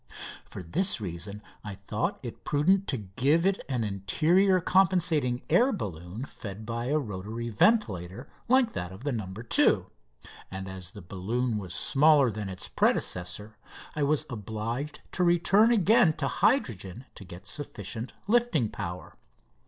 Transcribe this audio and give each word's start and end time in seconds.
For 0.45 0.63
this 0.63 0.99
reason 0.99 1.43
I 1.63 1.75
thought 1.75 2.17
it 2.23 2.43
prudent 2.43 2.87
to 2.87 2.97
give 2.97 3.45
it 3.45 3.63
an 3.69 3.83
interior 3.83 4.59
compensating 4.59 5.43
air 5.47 5.71
balloon 5.71 6.25
fed 6.25 6.65
by 6.65 6.85
a 6.85 6.97
rotary 6.97 7.49
ventilator 7.49 8.27
like 8.47 8.73
that 8.73 8.91
of 8.91 9.03
the 9.03 9.11
"No. 9.11 9.31
2," 9.31 9.85
and 10.49 10.67
as 10.67 10.89
the 10.89 11.03
balloon 11.03 11.59
was 11.59 11.75
smaller 11.75 12.31
than 12.31 12.49
its 12.49 12.67
predecessor 12.67 13.57
I 13.95 14.01
was 14.01 14.25
obliged 14.27 15.01
to 15.11 15.23
return 15.23 15.69
again 15.71 16.13
to 16.13 16.27
hydrogen 16.27 17.05
to 17.13 17.23
get 17.23 17.45
sufficient 17.45 18.11
lifting 18.27 18.69
power. 18.69 19.17